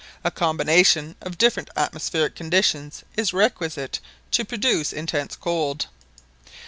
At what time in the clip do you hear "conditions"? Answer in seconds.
2.35-3.03